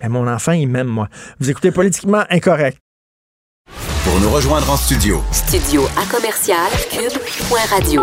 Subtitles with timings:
[0.00, 1.08] Ben, mon enfant, il m'aime, moi.
[1.40, 2.78] Vous écoutez Politiquement Incorrect.
[4.04, 5.22] Pour nous rejoindre en studio.
[5.32, 8.02] Studio à commercial cube.radio.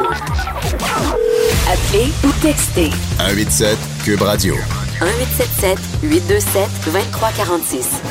[1.67, 4.53] Appelez ou textez 187 Cube Radio.
[5.01, 8.01] 1877 827 2346.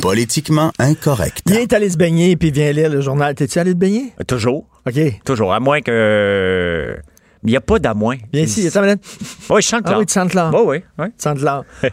[0.00, 1.42] Politiquement incorrect.
[1.46, 3.34] Viens t'aller se baigner, puis viens lire le journal.
[3.34, 4.12] T'es-tu allé te baigner?
[4.26, 4.64] Toujours.
[4.86, 4.98] OK.
[5.24, 5.52] Toujours.
[5.52, 6.96] À moins que.
[7.44, 8.16] Il n'y a pas d'à moins.
[8.32, 8.98] Viens ici, attends, madame.
[9.50, 9.98] Oui, je chante Ah là.
[9.98, 10.50] oui, tu sens là.
[10.54, 10.82] Oui, oui.
[10.98, 11.06] oui.
[11.18, 11.62] Tu là.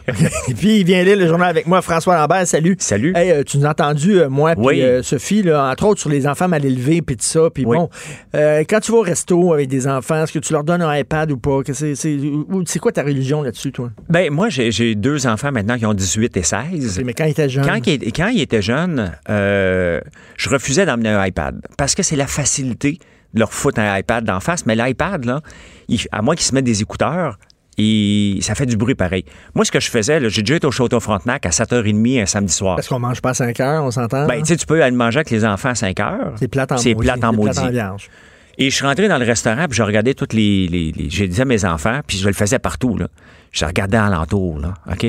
[0.48, 2.46] Et puis, il vient lire le journal avec moi, François Lambert.
[2.46, 2.76] Salut.
[2.80, 3.14] Salut.
[3.16, 4.82] Hey, euh, tu nous as entendu, euh, moi, puis Oui.
[4.84, 7.50] euh, Sophie, là, entre autres sur les enfants mal élevés, puis tout ça.
[7.52, 7.78] Puis Oui.
[7.78, 7.90] bon,
[8.36, 10.96] euh, quand tu vas au resto avec des enfants, est-ce que tu leur donnes un
[10.96, 11.62] iPad ou pas?
[11.74, 13.90] C'est, c'est, ou- c'est quoi ta religion là-dessus, toi?
[14.08, 17.02] Ben, moi, j'ai deux enfants maintenant qui ont 18 et 16.
[17.04, 17.66] Mais quand ils étaient jeunes.
[17.66, 20.00] Quand, il, quand il était jeune, euh,
[20.38, 23.00] je refusais d'emmener un iPad parce que c'est la facilité
[23.34, 24.66] leur foutre un iPad d'en face.
[24.66, 25.42] Mais l'iPad, là,
[25.88, 27.38] il- à moins qu'ils se mettent des écouteurs,
[27.78, 29.24] il- ça fait du bruit pareil.
[29.56, 32.54] Moi, ce que je faisais, j'ai déjà été au Château Frontenac à 7h30 un samedi
[32.54, 32.76] soir.
[32.76, 34.26] Parce qu'on mange pas à 5 heures, on s'entend?
[34.28, 36.34] Ben, tu sais, tu peux aller manger avec les enfants à 5 heures.
[36.38, 37.60] c'est plate en C'est maudit, plate en c'est maudit.
[38.62, 40.68] Et je suis rentré dans le restaurant, puis je regardais toutes les.
[40.68, 43.08] les, les- je disais à mes enfants, puis je le faisais partout, là.
[43.54, 44.74] Je regardais alentour, là.
[44.92, 45.06] OK?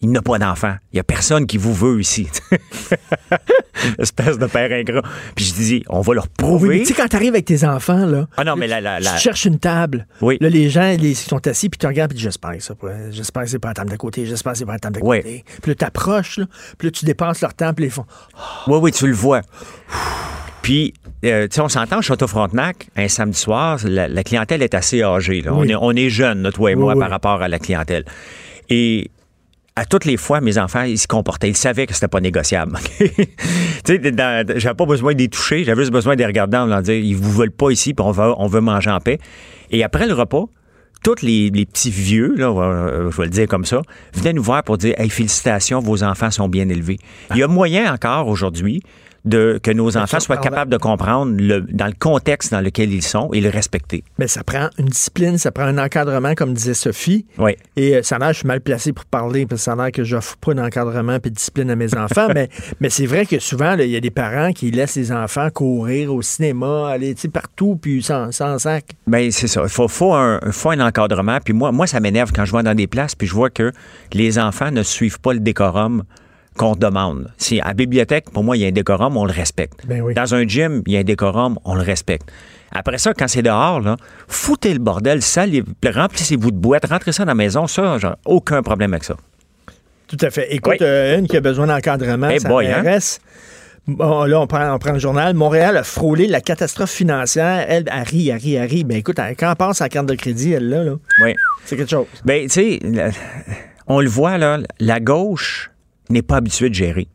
[0.00, 0.76] Il n'a pas d'enfants.
[0.92, 2.28] Il n'y a personne qui vous veut ici.
[3.98, 5.02] Espèce de père ingrat.
[5.34, 6.78] Puis je dis, on va leur Oui, mais prouver.
[6.80, 8.26] tu sais, quand t'arrives avec tes enfants, là.
[8.36, 10.06] Ah non, mais la- la- la- Tu cherches une table.
[10.20, 10.36] Oui.
[10.40, 12.74] Là, les gens, ils sont assis, puis tu regardes, puis j'espère que ça.
[13.10, 14.26] J'espère que c'est pas la table de côté.
[14.26, 15.18] J'espère que c'est pas la table de Oui.
[15.18, 15.44] côté.
[15.62, 16.46] Puis là, t'approches, là.
[16.78, 18.06] Puis là, tu dépasses leur temps, puis ils font.
[18.66, 19.42] Oui, oui, tu le vois.
[20.62, 24.62] Puis, euh, tu sais, on s'entend au Château Frontenac, un samedi soir, la, la clientèle
[24.62, 25.40] est assez âgée.
[25.40, 25.52] là.
[25.52, 25.58] Oui.
[25.60, 27.00] On, est, on est jeunes, là, toi et Oui, moi, oui.
[27.00, 28.04] par rapport à la clientèle.
[28.68, 29.10] Et
[29.78, 31.48] à toutes les fois, mes enfants, ils se comportaient.
[31.48, 32.76] Ils savaient que c'était pas négociable.
[32.98, 33.06] tu
[33.86, 34.00] sais,
[34.56, 35.62] j'avais pas besoin de les toucher.
[35.62, 38.04] J'avais juste besoin de les regarder en leur dire, ils vous veulent pas ici, puis
[38.04, 39.20] on veut, on veut manger en paix.
[39.70, 40.46] Et après le repas,
[41.04, 43.82] tous les, les petits vieux, là, euh, je vais le dire comme ça,
[44.14, 46.98] venaient nous voir pour dire Hey, félicitations, vos enfants sont bien élevés.
[47.30, 48.82] Il y a moyen encore aujourd'hui
[49.28, 53.02] de que nos enfants soient capables de comprendre le, dans le contexte dans lequel ils
[53.02, 54.04] sont et le respecter.
[54.18, 57.26] Mais ça prend une discipline, ça prend un encadrement, comme disait Sophie.
[57.38, 57.56] Oui.
[57.76, 59.76] Et euh, ça a l'air, je suis mal placé pour parler, parce que ça a
[59.76, 62.28] l'air que j'offre pas d'encadrement et de discipline à mes enfants.
[62.34, 62.48] mais
[62.80, 66.14] mais c'est vrai que souvent, il y a des parents qui laissent les enfants courir
[66.14, 68.84] au cinéma, aller partout, puis sans, sans sac.
[69.06, 69.62] Ben c'est ça.
[69.64, 71.38] Il faut, faut, un, faut un encadrement.
[71.44, 73.72] Puis moi, moi ça m'énerve quand je vais dans des places puis je vois que
[74.12, 76.04] les enfants ne suivent pas le décorum
[76.56, 77.30] qu'on demande.
[77.36, 79.86] Si à la bibliothèque, pour moi, il y a un décorum, on le respecte.
[79.86, 80.14] Ben oui.
[80.14, 82.30] Dans un gym, il y a un décorum, on le respecte.
[82.72, 87.24] Après ça, quand c'est dehors, là, foutez le bordel, salez, remplissez-vous de boîtes, rentrez ça
[87.24, 89.16] dans la maison, ça, aucun problème avec ça.
[90.06, 90.52] Tout à fait.
[90.54, 90.86] Écoute, Oui.
[90.86, 92.98] euh, une qui a besoin d'encadrement, ça boy, hein?
[93.86, 95.32] Bon, là, on prend, on prend le journal.
[95.32, 97.64] Montréal a frôlé la catastrophe financière.
[97.68, 98.84] Elle, elle rit, elle rit, elle rit.
[98.84, 100.92] Ben écoute, elle- quand on pense à la carte de crédit, elle, là, là
[101.22, 101.34] Oui.
[101.64, 102.06] c'est quelque chose.
[102.26, 102.80] Ben, tu sais,
[103.86, 105.70] on le voit, là, la gauche
[106.10, 107.08] n'est pas habituée de gérer.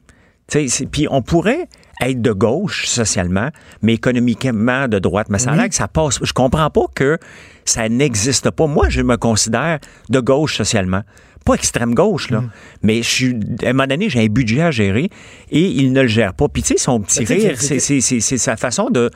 [0.92, 1.68] Puis on pourrait
[2.02, 3.50] être de gauche socialement,
[3.82, 5.28] mais économiquement de droite.
[5.30, 6.20] Mais ça a l'air que ça passe.
[6.22, 7.18] Je comprends pas que
[7.66, 8.68] ça n'existe pas.
[8.68, 11.02] Moi, je me considère de gauche socialement.
[11.46, 12.44] Pas extrême gauche, là.
[12.84, 15.10] Mais je suis, à un moment donné, j'ai un budget à gérer
[15.52, 16.48] et il ne le gère pas.
[16.48, 19.10] Puis, tu sais, son petit tu sais, rire, c'est sa façon de,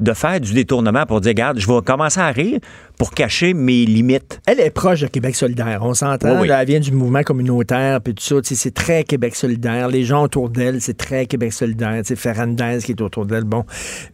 [0.00, 2.58] de faire du détournement pour dire, regarde, je vais commencer à rire
[2.98, 4.40] pour cacher mes limites.
[4.46, 5.80] Elle est proche de Québec solidaire.
[5.82, 6.32] On s'entend.
[6.34, 6.48] Oui, oui.
[6.48, 8.36] là, elle vient du mouvement communautaire, puis tout ça.
[8.40, 9.88] tu sais, C'est très Québec solidaire.
[9.88, 11.98] Les gens autour d'elle, c'est très Québec solidaire.
[12.02, 13.44] Tu sais, Ferrandez qui est autour d'elle.
[13.44, 13.64] Bon.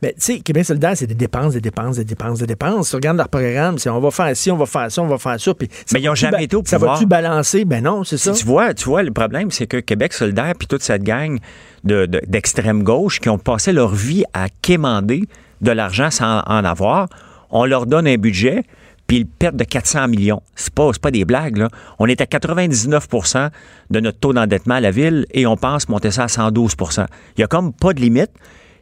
[0.02, 2.90] Mais tu sais, Québec solidaire, c'est des dépenses, des dépenses, des dépenses, des dépenses.
[2.90, 5.18] Tu regardes leur programme, c'est on va faire ci, on va faire ça, on va
[5.18, 5.54] faire ça.
[5.54, 6.94] Puis ça Mais ils ont va-tu jamais été au Ça pouvoir.
[6.94, 7.64] va-tu balancer?
[7.64, 8.32] Ben non, c'est ça.
[8.32, 11.38] Tu vois, tu vois, le problème, c'est que Québec solidaire puis toute cette gang
[11.84, 15.24] de- de- d'extrême gauche qui ont passé leur vie à quémander
[15.60, 17.08] de l'argent sans en avoir,
[17.50, 18.64] on leur donne un budget
[19.10, 20.40] puis ils perdent de 400 millions.
[20.54, 21.68] C'est pas, pas des blagues, là.
[21.98, 23.50] On est à 99%
[23.90, 27.06] de notre taux d'endettement à la ville et on pense monter ça à 112%
[27.36, 28.30] Il y a comme pas de limite.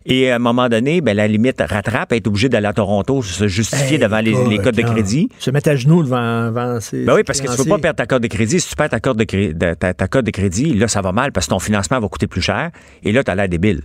[0.05, 3.22] Et à un moment donné, ben, la limite rattrape, elle est obligée d'aller à Toronto
[3.22, 5.31] se justifier Hey, devant les, codes de crédit.
[5.39, 7.06] Se mettre à genoux devant, devant ses.
[7.06, 8.60] Ben oui, parce que tu ne peux pas perdre ta carte de crédit.
[8.60, 11.50] Si tu perds ta carte de, ta, de crédit, là, ça va mal parce que
[11.50, 12.71] ton financement va coûter plus cher.
[13.03, 13.81] Et là, tu as l'air débile.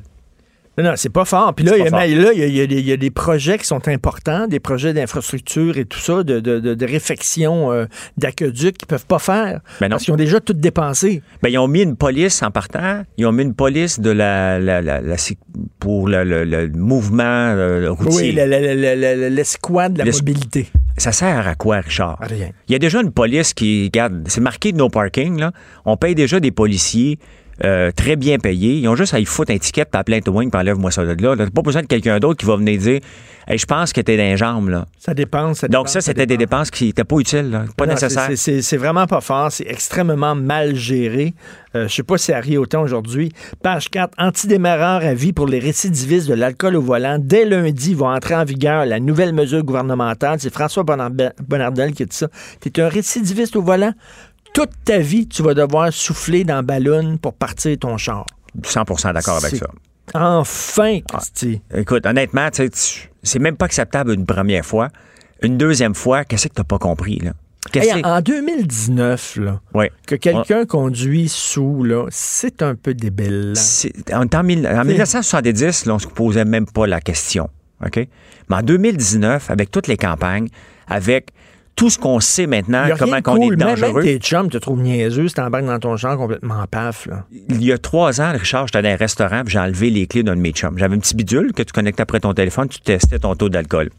[0.77, 1.53] Non, non, c'est pas fort.
[1.53, 1.99] Puis là, il y, a, pas fort.
[1.99, 4.91] mais là, il y a- il y a des- projets qui sont importants, des projets
[4.93, 7.85] d'infrastructure et tout ça, de, de, de, de réfection euh,
[8.17, 9.59] d'aqueduc qu'ils peuvent pas faire.
[9.79, 9.89] Ben non.
[9.91, 11.21] parce qu'ils ont déjà tout dépensé.
[11.43, 13.03] Ben, ils ont mis une police en partant.
[13.17, 15.37] Ils ont mis une police de la, la- la- la sé-
[15.79, 18.31] pour le, mouvement euh, routier.
[18.31, 18.31] Oui,
[19.29, 20.67] l'escouade de la mobilité.
[20.97, 22.17] Ça sert à quoi, Richard?
[22.21, 22.49] Rien.
[22.67, 25.51] Il y a déjà une police qui, regarde, c'est marqué no parking, là.
[25.85, 27.17] On paye déjà des policiers
[27.63, 28.75] euh, très bien payés.
[28.77, 31.03] Ils ont juste à y foutre un ticket, à plein de wing, puis enlève-moi ça
[31.05, 31.35] de là.
[31.37, 32.99] T'as pas besoin de quelqu'un d'autre qui va venir dire
[33.45, 34.85] Hey, je pense que t'es dans les jambes, là.
[34.97, 35.53] Ça dépend.
[35.53, 38.27] Ça Donc, ça, c'était des dépenses qui n'étaient pas utiles, là, pas Non, nécessaires.
[38.29, 39.51] c'est- C'est c'est vraiment pas fort.
[39.51, 41.33] C'est extrêmement mal géré.
[41.75, 43.33] Euh, je sais pas si ça arrive autant aujourd'hui.
[43.61, 47.17] Page 4, antidémarreur à vie pour les récidivistes de l'alcool au volant.
[47.19, 50.37] Dès lundi va entrer en vigueur la nouvelle mesure gouvernementale.
[50.39, 52.27] C'est François Bonnardel qui a dit ça.
[52.61, 53.93] Tu es un récidiviste au volant?
[54.53, 58.25] Toute ta vie, tu vas devoir souffler dans ballon pour partir ton char.
[58.61, 59.65] 100% d'accord avec ça.
[60.13, 61.61] Enfin, Christy.
[61.73, 62.49] Écoute, honnêtement,
[63.23, 64.89] c'est même pas acceptable une première fois.
[65.41, 67.31] Une deuxième fois, qu'est-ce que t'as pas compris, là?
[67.73, 69.91] Hey, en 2019, là, Ouais.
[70.05, 73.53] que quelqu'un conduit sous, là, c'est un peu débile.
[74.13, 77.49] En, en mille- en 1970, là, on se posait même pas la question.
[77.83, 78.05] OK?
[78.49, 80.49] Mais en 2019, avec toutes les campagnes,
[80.87, 81.29] avec
[81.75, 83.53] tout ce qu'on sait maintenant, comment qu'on cool.
[83.53, 84.03] est Même- Même dangereux.
[84.03, 87.07] tes chums te trouvent niaiseux si t'embarques dans ton champ complètement paf.
[87.07, 87.25] Là.
[87.49, 90.35] Il y a trois ans, Richard, j'étais dans un restaurant, j'ai enlevé les clés d'un
[90.35, 90.77] de mes chums.
[90.77, 93.89] J'avais un petit bidule que tu connectais après ton téléphone, tu testais ton taux d'alcool.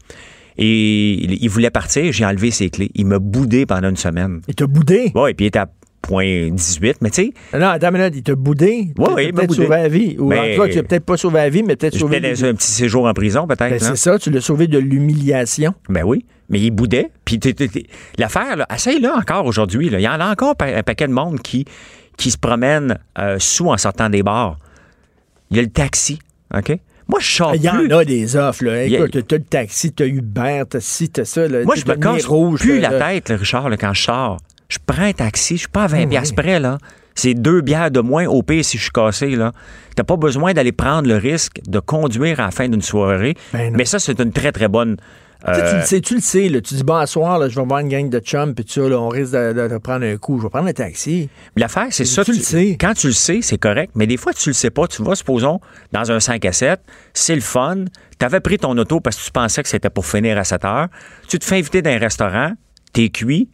[0.57, 2.91] Et il il voulait partir, j'ai enlevé ses clés.
[2.95, 4.39] Il m'a boudé pendant une semaine.
[4.47, 5.11] Il t'a boudé?
[5.13, 5.67] Et puis il était à
[6.01, 8.93] point 18, mais tu sais, Non, attends une minute, il t'a boudé?
[8.97, 10.15] Oui, oui, il peut-être sauvé la vie.
[10.19, 12.19] Ou Mais- en tout cas, tu l'as peut-être pas sauvé la vie, mais peut-être sauvé.
[12.21, 13.59] dans un petit séjour en prison, peut-être.
[13.69, 13.77] Ben, hein?
[13.79, 15.73] c'est ça, tu l'as sauvé de l'humiliation.
[15.89, 17.11] Ben oui, mais il boudait.
[17.25, 17.39] Puis
[18.17, 19.87] l'affaire, là, essaye-le encore aujourd'hui.
[19.91, 21.65] Il y en a encore un paquet de monde qui,
[22.17, 24.57] qui se promène euh, sous en sortant des bars.
[25.51, 26.19] Il y a le taxi,
[26.53, 26.77] OK?
[27.07, 28.65] Moi, je sors Il y en a des offres.
[28.65, 28.83] Là.
[28.83, 31.47] Écoute, t'as le taxi, t'as Uber, t'as ci, t'as ça.
[31.47, 31.63] Là.
[31.63, 34.37] Moi, je me casse rouge, plus là, la tête, là, Richard, là, quand je sors.
[34.69, 36.33] Je prends un taxi, je suis pas à 20 Ah oui.
[36.35, 36.79] près, là.
[37.13, 39.51] C'est deux bières de moins au pire si je suis cassé, là.
[39.95, 43.35] T'as pas besoin d'aller prendre le risque de conduire à la fin d'une soirée.
[43.53, 44.97] Ben mais ça, c'est une très, très bonne...
[45.47, 46.61] Tu tu euh, le sais, tu le sais, là.
[46.61, 48.99] Tu dis, bon, à soir, là, je vais voir une gang de chums, puis là,
[48.99, 50.37] on risque de, de- de prendre un coup.
[50.39, 51.29] Je vais prendre un taxi.
[51.55, 52.23] L'affaire, c'est Tu ça.
[52.27, 52.77] le sais.
[52.79, 53.91] Quand tu le sais, c'est correct.
[53.95, 54.87] Mais des fois, tu le sais pas.
[54.87, 55.59] Tu vas, supposons,
[55.91, 56.79] dans un 5 à 7,
[57.13, 57.85] c'est le fun.
[58.19, 60.65] Tu avais pris ton auto parce que tu pensais que c'était pour finir à 7
[60.65, 60.87] heures.
[61.27, 62.53] Tu te fais inviter dans un restaurant,
[62.93, 63.49] t'es cuit.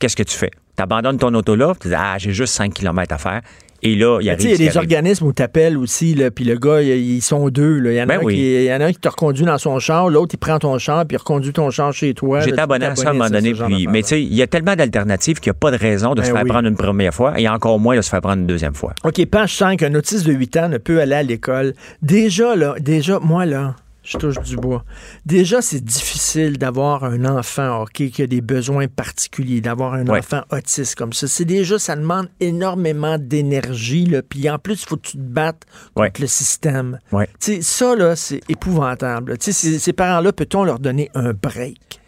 [0.00, 0.50] Qu'est-ce que tu fais?
[0.76, 3.40] Tu abandonnes ton auto là, tu dis, ah, j'ai juste 5 km à faire.
[3.84, 4.76] Et là, il y a des arrive.
[4.78, 7.78] organismes où tu appelles aussi, puis le gars, il- ils sont deux.
[7.78, 7.92] là.
[7.92, 8.34] Il y, en a Ben un oui.
[8.34, 10.58] qui, il y en a un qui te reconduit dans son char, l'autre, il prend
[10.58, 12.40] ton char, puis il reconduit ton char chez toi.
[12.40, 13.52] J'étais abonné à ça à un moment donné.
[13.52, 16.14] Puis, mais tu sais, il y a tellement d'alternatives qu'il n'y a pas de raison
[16.14, 16.50] de se Ben faire oui.
[16.50, 18.94] prendre une première fois et encore moins de se faire prendre une deuxième fois.
[19.04, 21.74] OK, page 5, un autiste de 8 ans ne peut aller à l'école.
[22.02, 24.84] Déjà, là, déjà, moi, là, je touche du bois.
[25.24, 30.18] Déjà, c'est difficile d'avoir un enfant, OK, qui a des besoins particuliers, d'avoir un Ouais.
[30.18, 31.26] enfant autiste comme ça.
[31.26, 34.12] C'est déjà, ça demande énormément d'énergie.
[34.28, 35.62] Puis en plus, il faut que tu te battes
[35.94, 36.12] contre Ouais.
[36.20, 36.98] le système.
[37.12, 37.28] Ouais.
[37.62, 39.36] Ça, là, c'est épouvantable.
[39.40, 42.00] ces, ces parents-là, peut-on leur donner un break?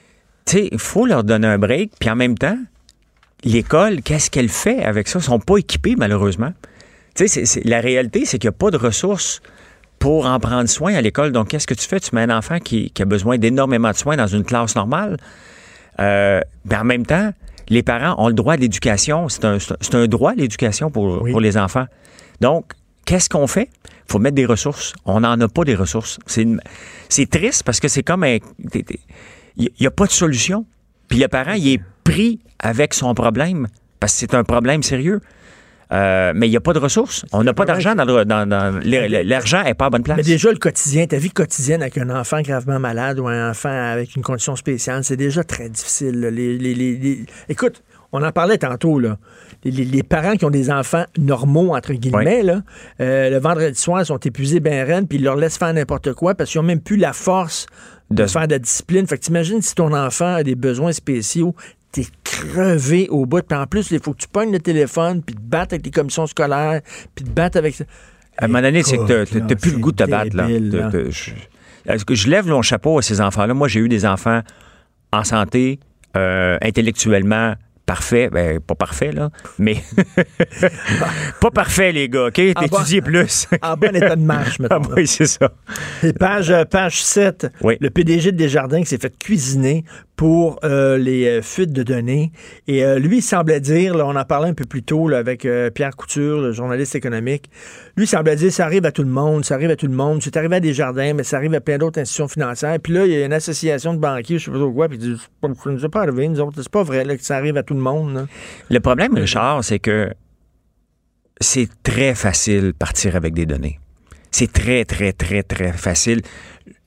[0.52, 2.56] il faut leur donner un break, puis en même temps,
[3.42, 5.18] l'école, qu'est-ce qu'elle fait avec ça?
[5.18, 6.52] Ils sont pas équipés, malheureusement.
[7.64, 9.40] La réalité, c'est qu'il n'y a pas de ressources
[9.98, 11.32] pour en prendre soin à l'école.
[11.32, 12.00] Donc, qu'est-ce que tu fais?
[12.00, 15.16] Tu mets un enfant qui, qui a besoin d'énormément de soins dans une classe normale.
[16.00, 17.32] Euh, ben, en même temps,
[17.68, 19.28] les parents ont le droit à l'éducation.
[19.28, 19.58] C'est un,
[19.92, 21.32] un- droit, l'éducation, pour, Oui.
[21.32, 21.86] pour les enfants.
[22.40, 22.72] Donc,
[23.06, 23.70] qu'est-ce qu'on fait?
[24.08, 24.92] Il faut mettre des ressources.
[25.04, 26.18] On n'en a pas des ressources.
[27.08, 28.38] C'est triste parce que c'est comme un...
[29.56, 30.66] Il n'y a pas de solution.
[31.08, 35.20] Puis le parent, il est pris avec son problème parce que c'est un problème sérieux.
[35.92, 37.24] Euh, mais il n'y a pas de ressources.
[37.32, 40.16] On n'a pas d'argent dans le- dans- dans- L'argent n'est pas à bonne place.
[40.16, 43.70] Mais déjà, le quotidien, ta vie quotidienne avec un enfant gravement malade ou un enfant
[43.70, 46.20] avec une condition spéciale, c'est déjà très difficile.
[46.20, 49.18] Les, les- les- les- Écoute, on en parlait tantôt, là.
[49.64, 52.62] Les, parents qui ont des enfants normaux, entre guillemets, là,
[53.00, 56.12] euh, le vendredi soir, ils sont épuisés ben raides, puis ils leur laissent faire n'importe
[56.14, 57.66] quoi parce qu'ils n'ont même plus la force
[58.10, 59.06] de, De- faire de la discipline.
[59.08, 61.54] Fait que t'imagines si ton enfant a des besoins spéciaux,
[61.92, 63.42] t'es crevé au bout.
[63.42, 65.90] Puis en plus, il faut que tu pognes le téléphone, puis te battre avec les
[65.92, 66.80] commissions scolaires,
[67.14, 67.80] puis te battre avec...
[68.38, 70.36] À un moment donné, c'est que là, plus le goût de te battre.
[70.36, 70.46] Là.
[70.46, 71.30] T'as- t'as- je,
[71.86, 73.54] est-ce que je lève mon chapeau à ces enfants-là?
[73.54, 74.42] Moi, j'ai eu des enfants
[75.12, 75.80] en santé,
[76.16, 77.54] euh, intellectuellement
[77.86, 78.30] parfaits.
[78.32, 79.76] Ben, pas parfaits, là, mais
[81.40, 82.34] pas parfaits, les gars, OK?
[82.34, 83.46] T'étudies plus.
[83.62, 84.82] En bon état de marche, mettons.
[84.82, 85.52] ah oui, c'est ça.
[86.02, 87.76] Et page, euh, page 7, Oui.
[87.80, 89.84] le PDG de Desjardins qui s'est fait cuisiner
[90.16, 92.32] pour euh, les euh, fuites de données.
[92.66, 95.94] Et euh, lui, il semblait dire, on en parlait un peu plus tôt avec Pierre
[95.94, 97.50] Couture, le journaliste économique,
[97.96, 99.94] lui il semblait dire, ça arrive à tout le monde, ça arrive à tout le
[99.94, 102.78] monde, c'est arrivé à Desjardins, mais ça arrive à plein d'autres institutions financières.
[102.80, 104.98] Puis là, il y a une association de banquiers, je sais pas trop quoi, puis
[104.98, 107.56] il dit, ça ne nous pas arrivé, nous autres, c'est pas vrai que ça arrive
[107.56, 108.26] à tout le monde.
[108.70, 110.10] Le problème, Richard, c'est que
[111.40, 113.78] c'est très facile partir avec des données.
[114.30, 116.22] C'est très, très, très, très facile.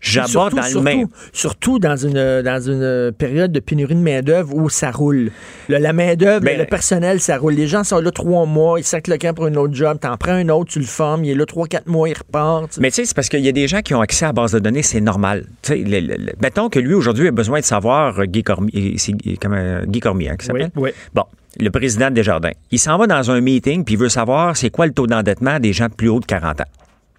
[0.01, 1.07] J'aborde Surtout, dans le surtout, même.
[1.33, 5.29] surtout dans une dans une période de pénurie de main-d'œuvre où ça roule.
[5.67, 7.53] Le- la main-d'œuvre, Ben, le personnel, ça roule.
[7.53, 10.15] Les gens sont là trois mois, ils sacent le camp pour un autre job, t'en
[10.15, 12.77] prends un autre, tu le formes, il est là trois, quatre mois, il repart.
[12.79, 14.33] Mais tu sais, c'est parce qu'il y a des gens qui ont accès à la
[14.33, 15.45] base de données, c'est normal.
[15.69, 19.37] Le- le- mettons que lui, aujourd'hui, a besoin de savoir euh, Guy Cormier, c'est Guy-
[19.37, 20.71] comment, euh, Guy Cormier, hein, qui s'appelle?
[20.77, 20.91] oui.
[21.13, 21.23] Bon,
[21.59, 22.51] le président de Desjardins.
[22.71, 25.59] Il s'en va dans un meeting puis il veut savoir c'est quoi le taux d'endettement
[25.59, 26.65] des gens de plus haut de 40 ans.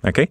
[0.08, 0.28] OK?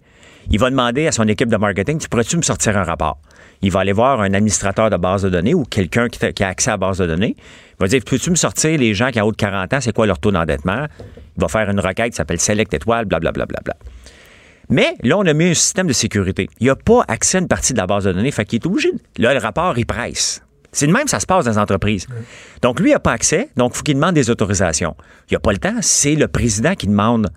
[0.51, 3.19] Il va demander à son équipe de marketing, tu pourrais-tu me sortir un rapport?
[3.61, 6.71] Il va aller voir un administrateur de base de données ou quelqu'un qui, a accès
[6.71, 7.35] à la base de données.
[7.37, 9.93] Il va dire, peux-tu me sortir les gens qui ont haut de 40 ans, c'est
[9.93, 10.87] quoi leur taux d'endettement?
[11.37, 13.45] Il va faire une requête qui s'appelle Select Étoile, blablabla.
[13.45, 13.89] Bla, bla, bla.
[14.69, 16.49] Mais là, on a mis un système de sécurité.
[16.59, 18.65] Il n'a pas accès à une partie de la base de données, fait qu'il est
[18.65, 18.89] obligé.
[19.17, 20.41] Là, le rapport, il presse.
[20.71, 22.07] C'est de même, ça se passe dans les entreprises.
[22.61, 24.95] Donc, lui, il n'a pas accès, donc il faut qu'il demande des autorisations.
[25.29, 27.29] Il n'a pas le temps, c'est le président qui demande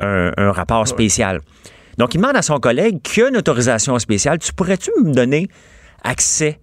[0.00, 1.40] un, un rapport spécial.
[1.98, 5.48] Donc, il demande à son collègue qui a une autorisation spéciale, tu pourrais-tu me donner
[6.04, 6.58] accès?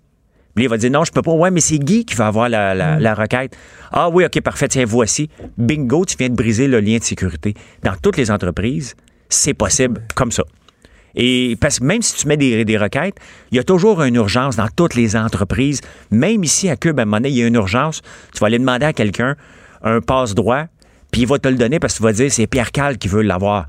[0.56, 1.34] Puis il va dire non, je peux pas.
[1.34, 3.58] Ouais, mais c'est Guy qui va avoir la, la- la requête.
[3.92, 5.30] Ah oui, OK, parfait, tiens, voici.
[5.58, 7.54] Bingo, tu viens de briser le lien de sécurité.
[7.84, 8.96] Dans toutes les entreprises,
[9.28, 10.44] c'est possible comme ça.
[11.14, 13.16] Et parce que même si tu mets des, des requêtes,
[13.52, 15.82] il y a toujours une urgence dans toutes les entreprises.
[16.12, 18.02] Même ici à Cube, à un moment donné, il y a une urgence.
[18.34, 19.36] Tu vas aller demander à quelqu'un
[19.84, 20.68] un passe-droit,
[21.12, 23.10] puis il va te le donner parce que tu vas dire c'est Pierre Cal qui
[23.10, 23.68] veut l'avoir.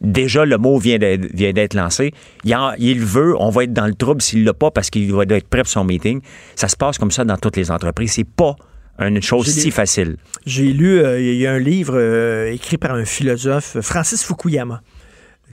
[0.00, 2.12] Déjà, le mot vient d'être, lancé.
[2.44, 5.48] Il, veut, on va être dans le trouble s'il l'a pas parce qu'il va être
[5.48, 6.20] prêt pour son meeting.
[6.54, 8.12] Ça se passe comme ça dans toutes les entreprises.
[8.12, 8.56] C'est pas
[8.98, 10.16] une chose si facile.
[10.46, 14.80] J'ai lu, euh, il y a un livre euh, écrit par un philosophe, Francis Fukuyama.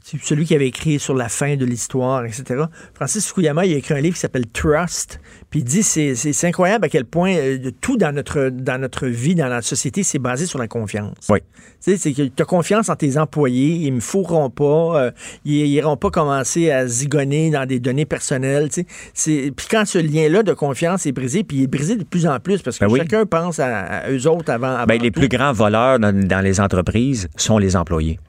[0.06, 2.66] C'est Celui qui avait écrit sur la fin de l'histoire, etc.
[2.94, 5.22] Francis Fukuyama, il a écrit un livre qui s'appelle Trust.
[5.50, 9.34] Puis il dit c'est incroyable à quel point euh, tout dans notre dans notre vie,
[9.34, 11.16] dans notre société, c'est basé sur la confiance.
[11.30, 11.40] Oui.
[11.40, 15.12] Tu sais, c'est que tu as confiance en tes employés, ils me fourront pas, euh,
[15.46, 18.68] ils n'iront pas commencer à zigonner dans des données personnelles.
[18.70, 18.88] tu sais.
[19.14, 22.28] C'est- Puis quand ce lien-là de confiance est brisé, puis il est brisé de plus
[22.28, 23.00] en plus parce que Ben oui.
[23.00, 24.68] chacun pense à, à eux autres avant.
[24.76, 25.22] avant Ben, les tout.
[25.22, 28.20] plus grands voleurs dans, dans les entreprises sont les employés.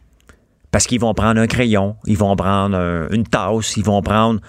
[0.74, 4.40] Parce qu'ils vont prendre un crayon, ils vont prendre un- une tasse, ils vont prendre.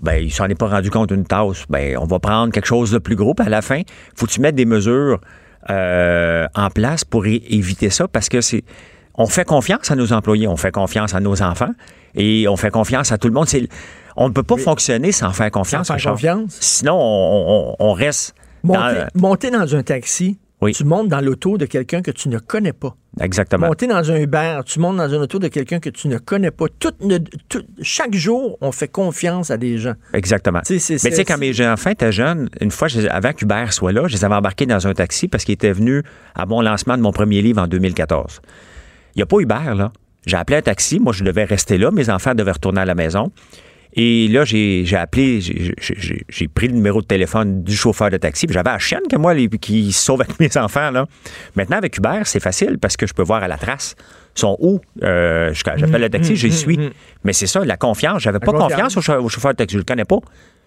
[0.00, 1.66] Ben, il s'en est pas rendu compte une tasse.
[1.68, 3.34] Ben, on va prendre quelque chose de plus gros.
[3.34, 3.82] Puis à la fin,
[4.16, 5.20] faut que tu mettes des mesures
[5.68, 8.64] euh, en place pour éviter ça parce que c'est.
[9.16, 11.72] On fait confiance à nos employés, on fait confiance à nos enfants
[12.14, 13.46] et on fait confiance à tout le monde.
[14.16, 15.88] On ne peut pas fonctionner sans faire confiance.
[15.88, 16.14] faire Richard.
[16.14, 16.56] confiance.
[16.60, 18.34] Sinon, on, on- on reste.
[18.62, 18.78] Monter,
[19.14, 20.72] dans- monter dans un taxi, Oui.
[20.72, 22.96] tu montes dans l'auto de quelqu'un que tu ne connais pas.
[23.20, 23.68] Exactement.
[23.68, 26.50] Monter dans un Uber, tu montes dans un auto de quelqu'un que tu ne connais
[26.50, 26.66] pas.
[26.80, 27.18] Toute ne-
[27.48, 29.94] tout- chaque jour, on fait confiance à des gens.
[30.12, 30.60] Exactement.
[30.64, 34.08] C'est- Mais tu sais, quand mes enfants étaient jeunes, une fois, avant qu'Hubert soit là,
[34.08, 36.02] je les avais embarqués dans un taxi parce qu'ils étaient venus
[36.34, 38.40] à mon lancement de mon premier livre en 2014.
[39.14, 39.92] Il n'y a pas Hubert, là.
[40.26, 40.98] J'ai appelé un taxi.
[40.98, 41.90] Moi, je devais rester là.
[41.90, 43.30] Mes enfants devaient retourner à la maison.
[43.96, 48.46] Et là, j'ai appelé, j'ai- pris le numéro de téléphone du chauffeur de taxi.
[48.50, 50.90] J'avais la chienne que moi les- qui sauve avec mes enfants.
[50.90, 51.06] Là.
[51.54, 53.94] Maintenant, avec Uber, c'est facile parce que je peux voir à la trace.
[54.36, 54.80] Ils sont où?
[55.04, 56.78] Euh, J'appelle le taxi, j'y suis.
[57.22, 58.20] Mais c'est ça, la confiance.
[58.22, 58.96] J'avais pas confiance.
[58.96, 59.74] au chauffeur de taxi.
[59.74, 60.18] Je le connais pas.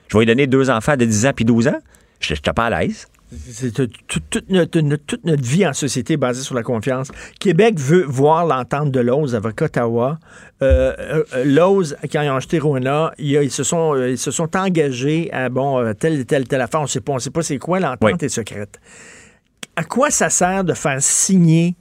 [0.07, 1.77] Je vais lui donner deux enfants de 10 ans puis 12 ans.
[2.21, 3.07] Je n'étais pas à l'aise.
[3.51, 7.09] C'est tout- tout- toute, notre, notre- toute notre vie en société basée sur la confiance.
[7.39, 10.17] Québec veut voir l'entente de Lowe's avec Ottawa.
[10.61, 10.93] Euh,
[11.35, 15.29] euh, Lowe's, quand ils ont acheté Rona, ils, se sont, euh, ils se sont engagés
[15.33, 16.81] à bon, euh, telle, telle, telle affaire.
[16.81, 17.81] On sait pas, on sait pas c'est quoi.
[17.81, 18.25] L'entente Oui.
[18.25, 18.79] est secrète.
[19.75, 21.75] À quoi ça sert de faire signer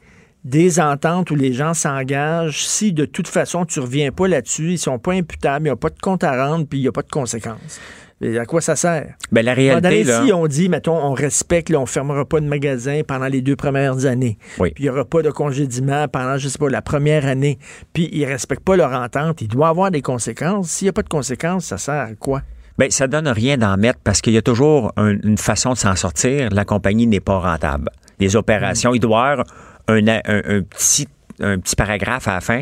[0.44, 4.78] des ententes où les gens s'engagent si de toute façon tu reviens pas là-dessus, ils
[4.78, 6.92] sont pas imputables, il n'y a pas de compte à rendre, puis il n'y a
[6.92, 7.80] pas de conséquences?
[8.22, 9.14] À quoi ça sert?
[9.30, 10.24] Ben, la réalité, là.
[10.24, 13.56] Si on dit, mettons, on respecte, là, on fermera pas de magasin pendant les deux
[13.56, 14.38] premières années.
[14.58, 14.70] Oui.
[14.74, 17.58] Puis il n'y aura pas de congédiement pendant, je sais pas, la première année.
[17.92, 19.42] Puis ils respectent pas leur entente.
[19.42, 20.68] Il doit avoir des conséquences.
[20.70, 22.40] S'il n'y a pas de conséquences, ça sert à quoi?
[22.78, 25.78] Ben, ça donne rien d'en mettre parce qu'il y a toujours un- une façon de
[25.78, 26.48] s'en sortir.
[26.52, 27.90] La compagnie n'est pas rentable.
[28.18, 29.46] Les opérations, il doit y avoir
[29.88, 31.06] un, un- un petit,
[31.40, 32.60] un petit paragraphe à la fin.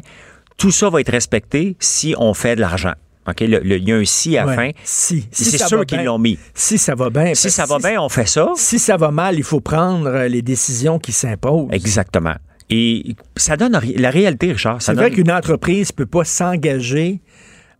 [0.56, 2.92] Tout ça va être respecté si on fait de l'argent.
[3.28, 3.40] OK?
[3.40, 4.56] Le- le- Il y a un si à la Ouais.
[4.56, 4.70] fin.
[4.84, 5.26] Si.
[5.30, 6.38] Si c'est sûr qu'ils l'ont mis.
[6.54, 7.34] Si ça va bien.
[7.34, 8.50] Si ça va bien, on fait ça.
[8.56, 11.68] Si ça va mal, il faut prendre euh, les décisions qui s'imposent.
[11.72, 12.34] Exactement.
[12.70, 14.80] Et ça donne la réalité, Richard.
[14.80, 17.20] C'est vrai donne- qu'une entreprise peut pas s'engager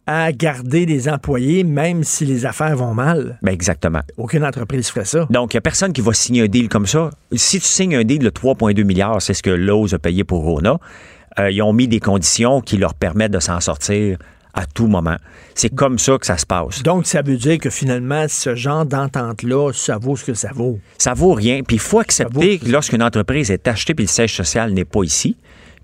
[0.07, 3.39] à garder des employés même si les affaires vont mal.
[3.43, 4.01] Ben, exactement.
[4.19, 5.27] Aucune entreprise ferait ça.
[5.31, 7.09] Donc, il n'y a personne qui va signer un deal comme ça.
[7.33, 10.43] Si tu signes un deal de 3,2 milliards, c'est ce que Lowe's a payé pour
[10.43, 10.79] Rona,
[11.39, 14.19] euh, ils ont mis des conditions qui leur permettent de s'en sortir
[14.55, 15.17] à tout moment.
[15.55, 16.83] C'est comme ça que ça se passe.
[16.83, 20.79] Donc, ça veut dire que finalement, ce genre d'entente-là, ça vaut ce que ça vaut.
[20.99, 21.63] Ça vaut rien.
[21.67, 24.85] Puis il faut accepter vaut- que lorsqu'une entreprise est achetée puis le siège social n'est
[24.85, 25.37] pas ici,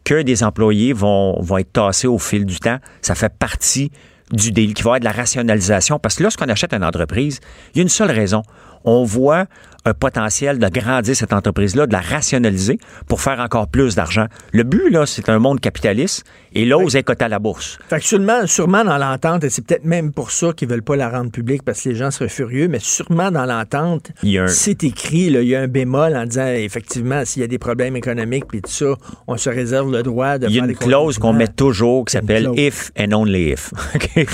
[0.05, 2.79] que des employés vont, vont être tassés au fil du temps.
[3.03, 3.91] Ça fait partie
[4.33, 5.99] du délit, qui va être de la rationalisation.
[5.99, 7.41] Parce que lorsqu'on achète une entreprise,
[7.75, 8.43] il y a une seule raison.
[8.85, 9.47] On voit
[9.85, 14.27] un potentiel de grandir cette entreprise-là, de la rationaliser pour faire encore plus d'argent.
[14.53, 17.79] Le but, là, c'est un monde capitaliste et l'ose est coté à la bourse.
[17.89, 20.97] Fait que sûrement, sûrement dans l'entente, et c'est peut-être même pour ça qu'ils veulent pas
[20.97, 24.85] la rendre publique parce que les gens seraient furieux, mais sûrement dans l'entente, un- c'est
[24.85, 27.97] écrit, là, il y a un bémol en disant effectivement, s'il y a des problèmes
[27.97, 28.95] économiques puis tout ça,
[29.27, 32.13] on se réserve le droit de Il y a une clause qu'on met toujours qui
[32.13, 33.73] s'appelle if and only if.
[33.95, 34.27] OK?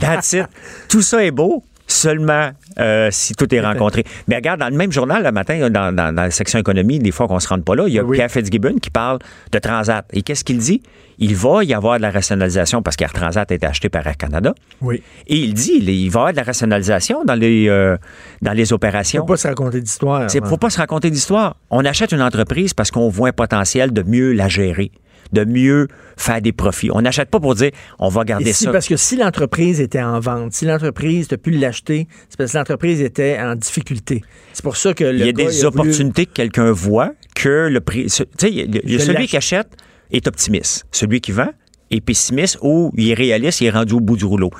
[0.00, 0.46] That's it.
[0.88, 4.04] Tout ça est beau seulement euh, si tout est rencontré.
[4.28, 7.10] Mais regarde, dans le même journal, le matin, dans, dans- dans la section économie, des
[7.12, 8.16] fois qu'on se rende pas là, il y a Oui.
[8.16, 9.18] Pierre Fitzgibbon qui parle
[9.52, 10.04] de Transat.
[10.12, 10.82] Et qu'est-ce qu'il dit?
[11.18, 14.16] Il va y avoir de la rationalisation parce qu'Air Transat a été acheté par Air
[14.18, 14.54] Canada.
[14.82, 15.02] Oui.
[15.26, 17.96] Et il dit, il il va y avoir de la rationalisation dans les, euh,
[18.42, 19.22] dans les Il opérations.
[19.22, 20.26] faut pas se raconter d'histoire.
[20.34, 21.56] Il ne faut pas se raconter d'histoire.
[21.70, 24.90] On achète une entreprise parce qu'on voit un potentiel de mieux la gérer,
[25.32, 26.90] de mieux faire des profits.
[26.92, 28.72] On n'achète pas pour dire on va garder si- ça.
[28.72, 32.58] parce que si l'entreprise était en vente, si l'entreprise, tu pu l'acheter, c'est parce que
[32.58, 34.22] l'entreprise était en difficulté.
[34.52, 36.70] C'est pour ça que le Il y a gars, des a voulu- opportunités que quelqu'un
[36.72, 38.04] voit que le prix.
[38.06, 39.68] Tu sais, il y a- celui qui achète
[40.10, 40.86] est optimiste.
[40.92, 41.50] Celui qui vend
[41.90, 44.50] est pessimiste ou il est réaliste, il est rendu au bout du rouleau.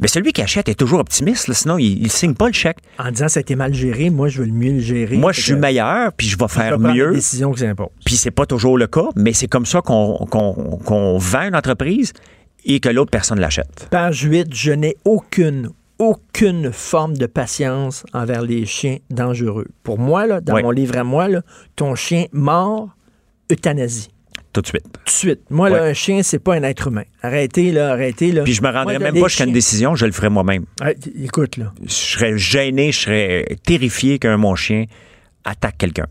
[0.00, 2.78] Mais celui qui achète est toujours optimiste, là, sinon il ne signe pas le chèque.
[2.98, 5.16] En disant ça a été mal géré, moi je veux le mieux le gérer.
[5.16, 7.08] Moi, je suis meilleur, puis je vais je faire prendre mieux.
[7.10, 7.88] les décisions que s'impose.
[8.04, 12.12] Puis c'est pas toujours le cas, mais c'est comme ça qu'on vend une entreprise
[12.64, 13.88] et que l'autre personne l'achète.
[13.90, 19.68] Page 8, je n'ai aucune, aucune forme de patience envers les chiens dangereux.
[19.82, 20.62] Pour moi, là, dans Oui.
[20.62, 21.42] mon livre à moi, là,
[21.76, 22.90] ton chien mort,
[23.50, 24.08] euthanasie.
[24.56, 24.84] Tout de suite.
[24.84, 25.40] Tout de suite.
[25.50, 27.02] Moi, là, un chien, c'est pas un être humain.
[27.20, 28.42] Arrêtez, là, arrêtez, là.
[28.42, 30.64] Puis je me rendrais Moi, même pas jusqu'à une décision, je le ferais moi-même.
[30.80, 31.74] Ah, écoute, là.
[31.84, 34.86] Je serais gêné, je serais terrifié qu'un mon chien
[35.44, 36.06] attaque quelqu'un.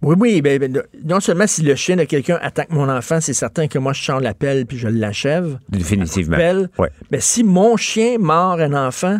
[0.00, 3.32] Oui, oui, ben, ben, non seulement si le chien de quelqu'un attaque mon enfant, c'est
[3.32, 5.58] certain que moi, je change la pelle puis je l'achève.
[5.68, 6.36] Définitivement.
[6.36, 6.70] Pelle.
[6.78, 6.90] Ouais.
[7.10, 9.18] Mais si mon chien mord un enfant,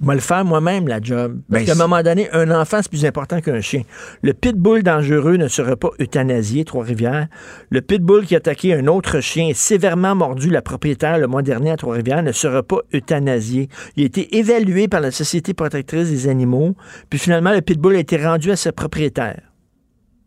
[0.00, 1.40] vais le faire moi-même, la job.
[1.50, 3.82] Parce Ben, qu'à un moment donné, un enfant, c'est plus important qu'un chien.
[4.22, 7.28] Le pitbull dangereux ne serait pas euthanasié, Trois-Rivières.
[7.70, 11.42] Le pitbull qui a attaqué un autre chien et sévèrement mordu la propriétaire le mois
[11.42, 13.68] dernier à Trois-Rivières ne sera pas euthanasié.
[13.96, 16.74] Il a été évalué par la Société protectrice des animaux,
[17.10, 19.40] puis finalement, le pitbull a été rendu à sa propriétaire.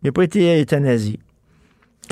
[0.04, 1.20] Il n'a pas été euthanasié.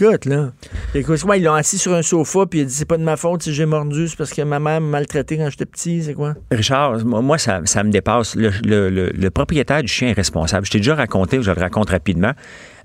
[0.01, 0.51] Écoute, là.
[0.95, 3.03] Écoute, quoi, ils l'ont assis sur un sofa, puis il a dit c'est pas de
[3.03, 6.03] ma faute si j'ai mordu, c'est parce que ma mère m'a maltraité quand j'étais petit,
[6.03, 6.35] c'est quoi?
[6.51, 8.35] Richard, moi, ça, ça me dépasse.
[8.35, 10.65] Le, le- le- le propriétaire du chien est responsable.
[10.65, 12.31] Je t'ai déjà raconté, je le raconte rapidement.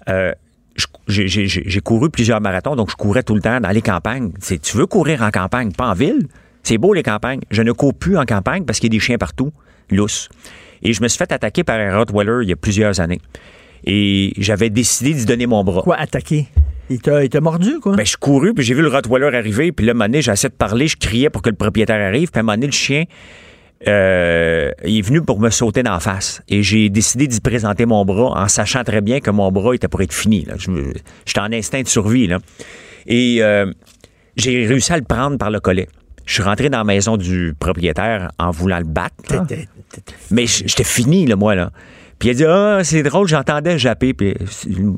[0.08, 0.32] Euh,
[1.06, 4.32] j'ai- couru plusieurs marathons, donc je courais tout le temps dans les campagnes.
[4.62, 6.26] Tu veux courir en campagne, pas en ville?
[6.64, 7.40] C'est beau les campagnes.
[7.50, 9.52] Je ne cours plus en campagne parce qu'il y a des chiens partout,
[9.90, 10.28] lousses.
[10.82, 13.20] Et je me suis fait attaquer par un Rottweiler il y a plusieurs années.
[13.86, 15.82] Et j'avais décidé d'y donner mon bras.
[15.82, 16.48] Quoi, attaquer?
[16.90, 17.96] Il t'a il t'a mordu, quoi?
[17.96, 20.20] Ben, je couru, puis j'ai vu le Rottweiler arriver, puis là, à un moment donné,
[20.20, 22.72] de parler, je criais pour que le propriétaire arrive, puis à un moment donné, le
[22.72, 23.04] chien,
[23.86, 26.42] euh, il est venu pour me sauter d'en face.
[26.48, 29.88] Et j'ai décidé d'y présenter mon bras en sachant très bien que mon bras était
[29.88, 30.46] pour être fini.
[31.26, 32.26] J'étais en instinct de survie.
[32.26, 32.38] Là.
[33.06, 33.70] Et euh,
[34.36, 35.88] j'ai réussi à le prendre par le collet.
[36.26, 39.14] Je suis rentré dans la maison du propriétaire en voulant le battre.
[39.30, 39.40] là.
[39.46, 39.68] T'étais-
[40.30, 41.70] Mais j'étais fini, là, moi, là.
[42.18, 44.14] Puis il a dit, ah, c'est drôle, j'entendais japper.
[44.14, 44.34] Puis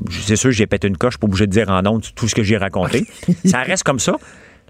[0.09, 2.43] c'est- sûr, j'ai pété une coche, pas obligé de dire en honte tout ce que
[2.43, 3.05] j'ai raconté.
[3.45, 4.15] ça reste comme ça.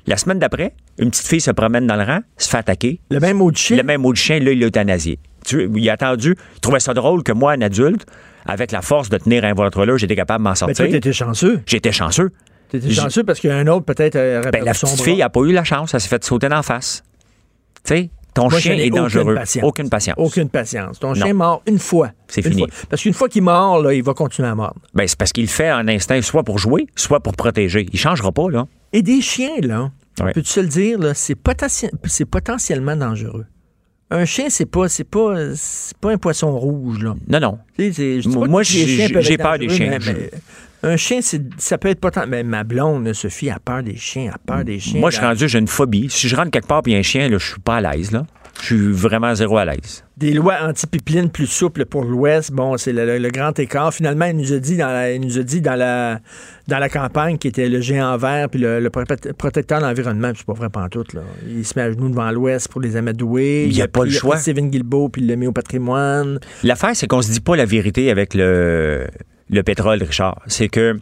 [0.06, 3.02] La semaine d'après, une petite fille se promène dans le rang, se fait attaquer.
[3.12, 3.76] Le même mot de chien?
[3.78, 5.20] Le même mot de chien, là, il l'a euthanasié.
[5.46, 8.06] Tu il a attendu, il trouvait ça drôle que moi, un adulte,
[8.46, 10.76] avec la force de tenir un là, j'étais capable de m'en Mais sortir.
[10.86, 11.62] toi, t'étais chanceux.
[11.66, 12.32] J'étais chanceux.
[12.70, 14.16] T'étais chanceux parce qu'un autre, peut-être,
[14.52, 17.04] Ben, la petite fille n'a pas eu la chance, elle s'est fait sauter d'en face.
[17.86, 19.36] Tu sais, ton Moi, chien est aucune dangereux.
[19.36, 19.64] patience.
[19.64, 20.16] Aucune patience.
[20.18, 21.00] Aucune patience.
[21.00, 21.16] Ton Non.
[21.16, 22.12] chien mord une fois.
[22.28, 22.60] C'est fini.
[22.60, 22.68] fois.
[22.90, 24.80] Parce qu'une fois qu'il mord, là, il va continuer à mordre.
[24.94, 27.88] Ben, c'est parce qu'il le fait en instinct, soit pour jouer, soit pour protéger.
[27.92, 28.68] Il changera pas, là.
[28.94, 30.32] Et des chiens, là, Ouais.
[30.34, 33.46] peux-tu se le dire, là, c'est, potenti- c'est potentiellement dangereux.
[34.10, 37.14] Un chien, c'est pas, c'est pas, c'est pas un poisson rouge, là.
[37.28, 37.58] Non, non.
[37.78, 39.98] Je Moi, j'ai- peur des chiens.
[40.00, 40.30] mais- mais
[40.88, 41.20] un chien,
[41.58, 42.30] ça peut être potentiel.
[42.30, 45.00] Mais ma blonde, Sophie, a peur des chiens, a peur des chiens.
[45.00, 46.08] Moi, je suis rendu, j'ai une phobie.
[46.10, 47.76] Si je rentre quelque part puis il y a un chien, là, je suis pas
[47.78, 48.26] à l'aise, là.
[48.60, 50.04] Je suis vraiment zéro à l'aise.
[50.18, 52.52] Des lois anti-pipeline plus souples pour l'Ouest.
[52.52, 53.94] Bon, c'est le, le- le grand écart.
[53.94, 56.22] Finalement, il nous a dit dans la, il nous a dit dans la,
[56.68, 60.30] dans la campagne qui était le géant vert puis le, le prote- protecteur de l'environnement.
[60.30, 61.22] puis C'est pas vrai pantoute, là.
[61.48, 63.66] Il se met à genoux devant l'Ouest pour les amadouer.
[63.68, 64.34] Il y a pas pris- le il choix.
[64.38, 66.40] pris Steven Guilbeault puis il l'a mis au patrimoine.
[66.64, 69.06] L'affaire, c'est qu'on se dit pas la vérité avec le,
[69.50, 70.42] le pétrole, Richard.
[70.48, 71.00] C'est que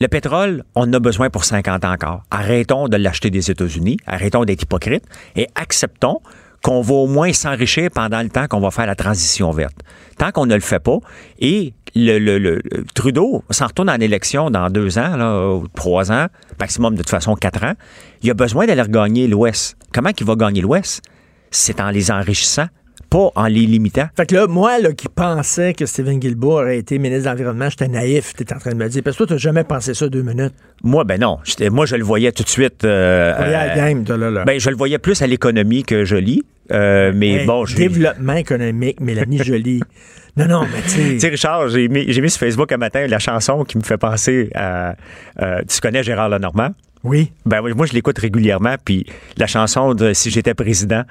[0.00, 2.22] le pétrole, on en a besoin pour 50 ans encore.
[2.30, 5.04] Arrêtons de l'acheter des États-Unis, arrêtons d'être hypocrites
[5.36, 6.20] et acceptons
[6.62, 9.76] qu'on va au moins s'enrichir pendant le temps qu'on va faire la transition verte.
[10.18, 10.98] Tant qu'on ne le fait pas,
[11.38, 12.60] et le,
[12.94, 16.26] Trudeau s'en retourne en élection dans deux ans, là, trois ans,
[16.58, 17.74] maximum de toute façon quatre ans,
[18.22, 19.76] il a besoin d'aller regagner l'Ouest.
[19.92, 21.02] Comment il va gagner l'Ouest?
[21.50, 22.66] C'est en les enrichissant,
[23.10, 24.06] pas en les limitant.
[24.16, 27.68] Fait que là, moi, là, qui pensais que Stephen Guilbeault aurait été ministre de l'Environnement,
[27.70, 29.02] j'étais naïf, t'es en train de me dire.
[29.04, 30.54] Parce que toi, t'as jamais pensé ça deux minutes.
[30.82, 31.38] Moi, ben non.
[31.70, 32.84] Moi, je le voyais tout de suite.
[32.84, 34.44] euh, Voyez la euh, game, toi, là, là.
[34.44, 36.42] ben, je le voyais plus à l'économie que je lis.
[36.72, 37.76] Euh, mais Hey, bon, je.
[37.76, 39.82] Développement économique, Mélanie Jolie.
[40.38, 41.28] Non, non, mais tu Tu sais.
[41.28, 44.50] Richard, j'ai mis, j'ai mis sur Facebook un matin la chanson qui me fait penser
[44.54, 44.94] à.
[45.40, 46.74] euh, tu connais Gérard Lenormand?
[47.06, 47.30] Oui.
[47.46, 51.02] Ben, oui, moi, je l'écoute régulièrement, puis la chanson de Si j'étais président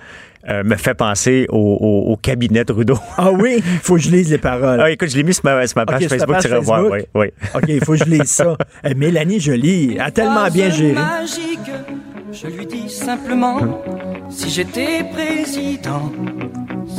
[0.50, 3.00] euh, me fait penser au, au- au cabinet Trudeau.
[3.18, 4.80] Ah oui, il faut que je lise les paroles.
[4.80, 6.84] ah, écoute, je l'ai mis sur ma, sur ma page ta Facebook, tu iras voir.
[6.92, 7.28] Oui, oui.
[7.56, 8.56] OK, il faut que je lise ça.
[8.84, 10.94] Eh, Mélanie Jolie a tellement bien géré.
[10.94, 11.72] magique,
[12.32, 13.58] je lui dis simplement
[14.30, 16.12] si j'étais président,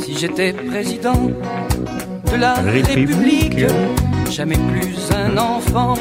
[0.01, 1.31] si j'étais président
[2.31, 3.53] de la République.
[3.53, 3.65] République,
[4.31, 5.93] jamais plus un enfant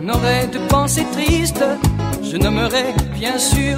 [0.00, 1.62] n'aurait de pensée triste.
[2.22, 3.76] Je nommerais bien sûr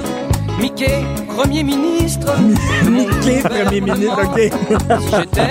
[0.59, 2.31] Mickey Premier ministre.
[2.89, 4.37] Mickey, Premier ministre, OK.
[4.37, 5.49] J'étais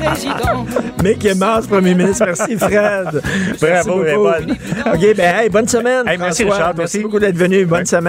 [0.00, 0.66] président.
[1.04, 2.24] Mickey Mouse, Premier ministre.
[2.26, 3.22] Merci, Fred.
[3.24, 4.04] Merci Bravo, beaucoup.
[4.24, 4.54] Raymond.
[4.92, 6.08] OK, ben, hey, bonne semaine.
[6.08, 6.56] Hey, merci, François.
[6.66, 7.04] Richard, Merci aussi.
[7.04, 7.64] beaucoup d'être venu.
[7.64, 7.84] Bonne Ouais.
[7.84, 8.04] semaine.